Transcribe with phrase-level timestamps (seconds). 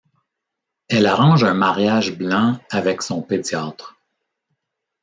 [0.87, 3.99] Elle arrange un mariage blanc avec son pédiatre...